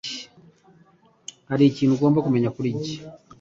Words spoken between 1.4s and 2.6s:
hari ikintu ugomba kumenya